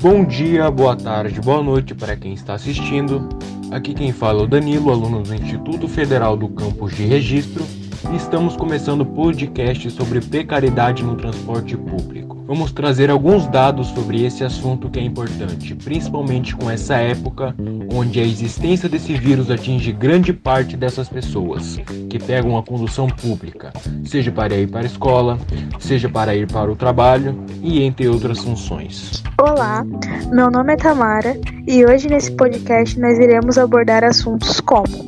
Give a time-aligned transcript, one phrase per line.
[0.00, 3.28] Bom dia, boa tarde, boa noite para quem está assistindo.
[3.72, 7.66] Aqui quem fala é o Danilo, aluno do Instituto Federal do Campus de Registro,
[8.14, 12.38] estamos começando o podcast sobre precariedade no transporte público.
[12.46, 17.54] Vamos trazer alguns dados sobre esse assunto que é importante, principalmente com essa época
[17.92, 21.78] onde a existência desse vírus atinge grande parte dessas pessoas
[22.08, 23.72] que pegam a condução pública,
[24.04, 25.38] seja para ir para a escola,
[25.78, 29.22] seja para ir para o trabalho e entre outras funções.
[29.38, 29.84] Olá,
[30.30, 35.06] meu nome é Tamara e hoje nesse podcast nós iremos abordar assuntos como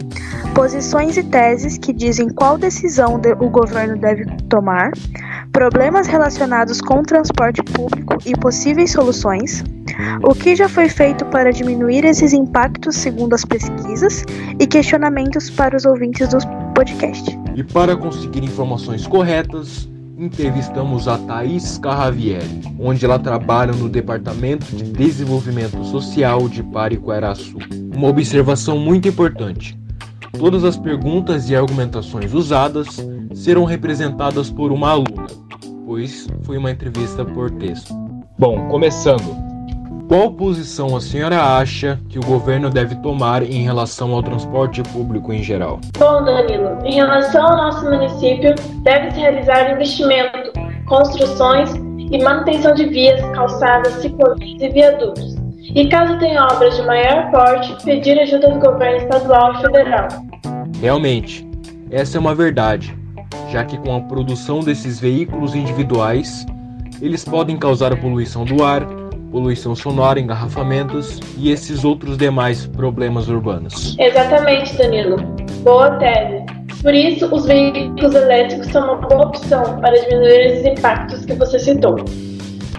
[0.50, 4.92] posições e teses que dizem qual decisão o governo deve tomar,
[5.52, 9.64] problemas relacionados com o transporte público e possíveis soluções,
[10.22, 14.24] o que já foi feito para diminuir esses impactos segundo as pesquisas
[14.58, 16.38] e questionamentos para os ouvintes do
[16.74, 17.38] podcast.
[17.54, 19.88] E para conseguir informações corretas,
[20.18, 27.58] entrevistamos a Thaís Carravieri, onde ela trabalha no Departamento de Desenvolvimento Social de Pariqueraçu.
[27.94, 29.79] Uma observação muito importante:
[30.38, 32.88] todas as perguntas e argumentações usadas
[33.34, 35.26] serão representadas por uma aluna
[35.90, 37.92] pois foi uma entrevista por texto.
[38.38, 39.36] Bom, começando.
[40.06, 45.32] Qual posição a senhora acha que o governo deve tomar em relação ao transporte público
[45.32, 45.80] em geral?
[45.98, 50.52] Bom, Danilo, em relação ao nosso município, deve-se realizar investimento,
[50.86, 55.49] construções e manutenção de vias, calçadas, ciclovias e viadutos.
[55.62, 60.08] E caso tenha obras de maior porte, pedir ajuda do governo estadual e federal.
[60.80, 61.46] Realmente,
[61.90, 62.98] essa é uma verdade
[63.50, 66.46] já que com a produção desses veículos individuais,
[67.02, 68.86] eles podem causar poluição do ar,
[69.30, 73.96] poluição sonora, engarrafamentos e esses outros demais problemas urbanos.
[73.98, 75.16] Exatamente, Danilo.
[75.62, 76.44] Boa tese.
[76.82, 81.58] Por isso, os veículos elétricos são uma boa opção para diminuir esses impactos que você
[81.58, 81.96] citou.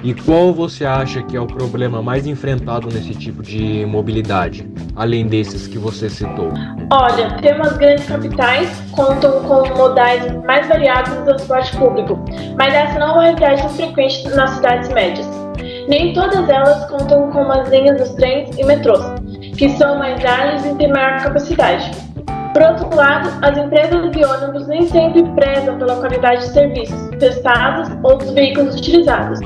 [0.03, 5.27] E qual você acha que é o problema mais enfrentado nesse tipo de mobilidade, além
[5.27, 6.51] desses que você citou?
[6.91, 12.19] Olha, temas grandes capitais contam com modais mais variados no transporte público,
[12.57, 15.27] mas essa não é uma realidade frequente nas cidades médias.
[15.87, 19.05] Nem todas elas contam com as linhas dos trens e metrôs,
[19.55, 21.91] que são mais ágeis e têm maior capacidade.
[22.53, 27.87] Por outro lado, as empresas de ônibus nem sempre prezam pela qualidade de serviços prestados
[28.03, 29.39] ou dos veículos utilizados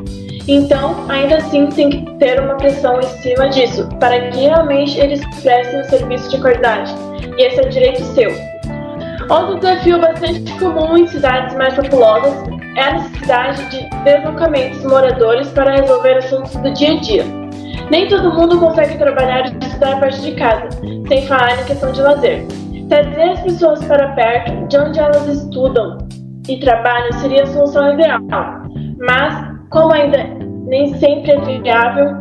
[0.47, 5.21] então, ainda assim, tem que ter uma pressão em cima disso, para que realmente eles
[5.41, 6.93] prestem um serviço de qualidade.
[7.37, 8.31] E esse é o direito seu.
[9.29, 12.33] Outro desafio bastante comum em cidades mais populosas
[12.77, 17.25] é a necessidade de deslocamentos moradores para resolver assuntos do dia a dia.
[17.89, 20.69] Nem todo mundo consegue trabalhar e estudar a partir de casa,
[21.07, 22.45] sem falar em questão de lazer.
[22.87, 25.97] Trazer as pessoas para perto de onde elas estudam
[26.47, 28.19] e trabalham seria a solução ideal,
[28.99, 30.23] mas como ainda
[30.67, 32.15] nem sempre é viável,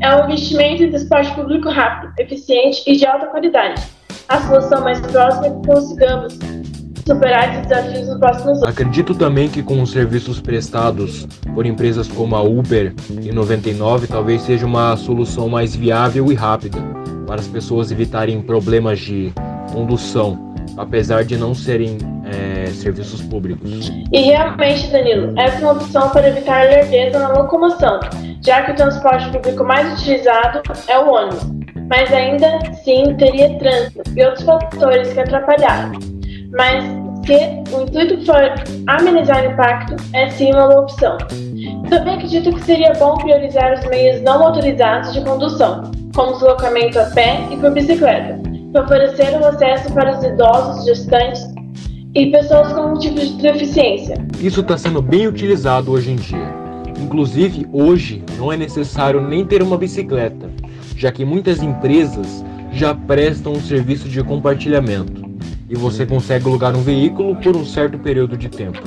[0.00, 3.82] é um investimento em transporte público rápido, eficiente e de alta qualidade.
[4.28, 6.38] A solução mais próxima é que consigamos
[7.04, 8.62] superar esses desafios nos próximos anos.
[8.62, 14.42] Acredito também que com os serviços prestados por empresas como a Uber e 99 talvez
[14.42, 16.78] seja uma solução mais viável e rápida
[17.26, 19.32] para as pessoas evitarem problemas de
[19.72, 21.98] condução, apesar de não serem
[22.74, 23.90] serviços públicos.
[24.12, 28.00] E realmente, Danilo, essa é uma opção para evitar lerdeza na locomoção,
[28.42, 31.46] já que o transporte público mais utilizado é o ônibus,
[31.88, 35.92] mas ainda assim teria trânsito e outros fatores que atrapalharam.
[36.52, 36.84] Mas
[37.26, 38.54] se o intuito for
[38.86, 41.16] amenizar o impacto, é sim uma opção.
[41.88, 47.04] Também acredito que seria bom priorizar os meios não motorizados de condução, como deslocamento a
[47.06, 48.40] pé e por bicicleta,
[48.72, 51.49] para favorecer o acesso para os idosos, gestantes
[52.14, 54.16] e pessoas com tipos de deficiência.
[54.40, 56.60] Isso está sendo bem utilizado hoje em dia.
[57.00, 60.50] Inclusive, hoje não é necessário nem ter uma bicicleta,
[60.96, 65.28] já que muitas empresas já prestam um serviço de compartilhamento
[65.68, 68.82] e você consegue alugar um veículo por um certo período de tempo.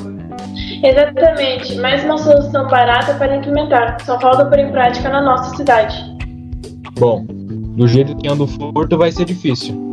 [0.83, 5.95] Exatamente, mais uma solução barata para implementar, só falta por em prática na nossa cidade.
[7.00, 9.93] Bom, do jeito que anda o furto vai ser difícil.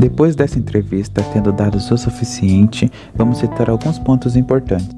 [0.00, 4.88] Depois dessa entrevista, tendo dados o suficiente, vamos citar alguns pontos importantes.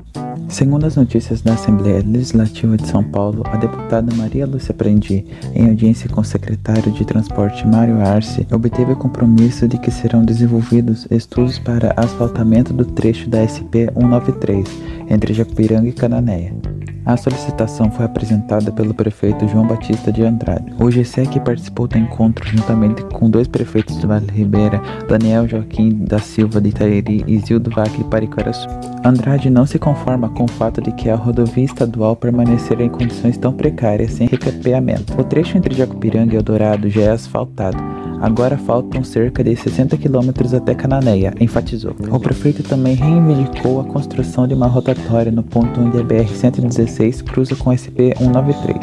[0.49, 5.27] Segundo as notícias da Assembleia Legislativa de São Paulo, a deputada Maria Lúcia Prendi,
[5.57, 10.25] em audiência com o secretário de Transporte Mário Arce, obteve o compromisso de que serão
[10.25, 14.69] desenvolvidos estudos para asfaltamento do trecho da SP 193
[15.11, 16.55] entre Jacupiranga e Cananéia.
[17.05, 20.73] A solicitação foi apresentada pelo prefeito João Batista de Andrade.
[20.79, 26.19] O GSEC participou do encontro juntamente com dois prefeitos do Vale Ribeira, Daniel Joaquim da
[26.19, 28.69] Silva de Itairi e Zildo Vacle Pariquaraçu.
[29.05, 33.37] Andrade não se conforma com o fato de que a rodovia estadual permanecerá em condições
[33.37, 35.21] tão precárias sem recapeamento.
[35.21, 37.79] O trecho entre Jacupiranga e Eldorado já é asfaltado,
[38.23, 41.97] Agora faltam cerca de 60 quilômetros até Cananéia, enfatizou.
[42.09, 47.57] O prefeito também reivindicou a construção de uma rotatória no ponto onde a BR-116 cruza
[47.57, 48.79] com a SP-193.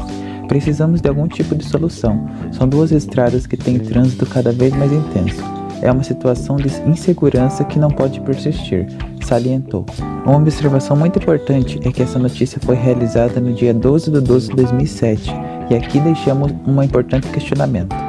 [0.45, 2.27] Precisamos de algum tipo de solução.
[2.51, 5.41] São duas estradas que têm trânsito cada vez mais intenso.
[5.81, 8.87] É uma situação de insegurança que não pode persistir,
[9.21, 9.85] salientou.
[10.25, 14.49] Uma observação muito importante é que essa notícia foi realizada no dia 12 de 12
[14.49, 15.31] de 2007,
[15.69, 18.08] e aqui deixamos um importante questionamento.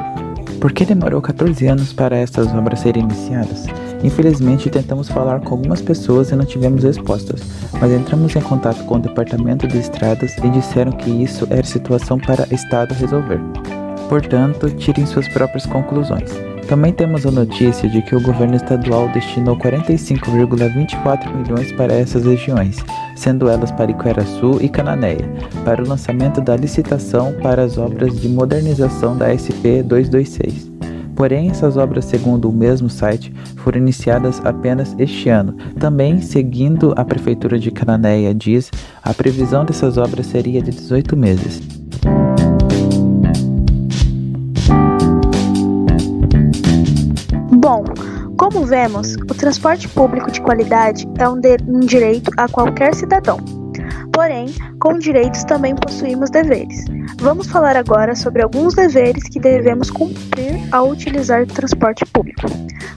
[0.61, 3.65] Por que demorou 14 anos para essas obras serem iniciadas?
[4.03, 7.41] Infelizmente, tentamos falar com algumas pessoas e não tivemos respostas,
[7.79, 12.19] mas entramos em contato com o departamento de estradas e disseram que isso era situação
[12.19, 13.39] para Estado resolver.
[14.07, 16.29] Portanto, tirem suas próprias conclusões.
[16.67, 22.77] Também temos a notícia de que o governo estadual destinou 45,24 milhões para essas regiões,
[23.21, 25.31] sendo elas Pariquera-Sul e Cananéia,
[25.63, 30.71] para o lançamento da licitação para as obras de modernização da SP 226.
[31.15, 35.53] Porém, essas obras, segundo o mesmo site, foram iniciadas apenas este ano.
[35.79, 38.71] Também, seguindo a Prefeitura de Cananéia diz,
[39.03, 41.61] a previsão dessas obras seria de 18 meses.
[47.51, 47.83] Bom,
[48.41, 53.37] como vemos, o transporte público de qualidade é um, de, um direito a qualquer cidadão.
[54.11, 54.47] Porém,
[54.79, 56.85] com direitos também possuímos deveres.
[57.19, 62.47] Vamos falar agora sobre alguns deveres que devemos cumprir ao utilizar o transporte público.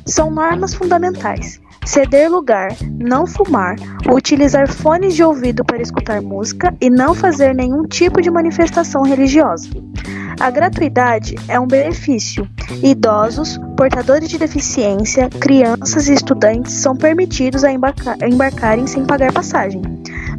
[0.07, 3.77] São normas fundamentais: ceder lugar, não fumar,
[4.11, 9.69] utilizar fones de ouvido para escutar música e não fazer nenhum tipo de manifestação religiosa.
[10.41, 12.49] A gratuidade é um benefício.
[12.83, 19.81] Idosos, portadores de deficiência, crianças e estudantes são permitidos a embarcar, embarcarem sem pagar passagem.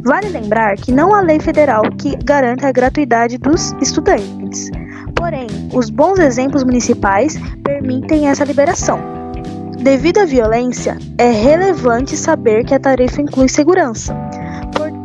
[0.04, 4.70] Vale lembrar que não há lei federal que garanta a gratuidade dos estudantes.
[5.14, 9.00] Porém, os bons exemplos municipais permitem essa liberação.
[9.78, 14.14] Devido à violência, é relevante saber que a tarifa inclui segurança.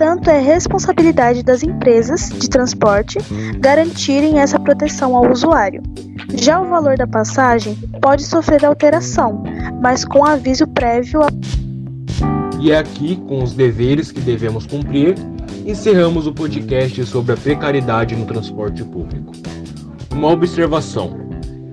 [0.02, 3.20] Portanto, é responsabilidade das empresas de transporte
[3.60, 5.84] garantirem essa proteção ao usuário.
[6.34, 9.44] Já o valor da passagem pode sofrer alteração,
[9.80, 11.28] mas com aviso prévio a
[12.60, 15.14] e é aqui, com os deveres que devemos cumprir,
[15.68, 19.34] encerramos o podcast sobre a precariedade no transporte público.
[20.12, 21.16] Uma observação: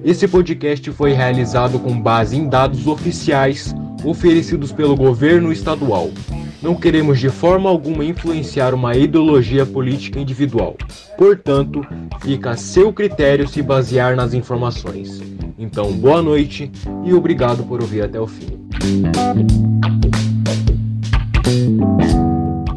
[0.04, 6.10] esse podcast foi realizado com base em dados oficiais oferecidos pelo governo estadual.
[6.60, 10.76] Não queremos de forma alguma influenciar uma ideologia política individual.
[11.16, 11.86] Portanto,
[12.20, 15.22] fica a seu critério se basear nas informações.
[15.56, 16.70] Então, boa noite
[17.04, 18.58] e obrigado por ouvir até o fim.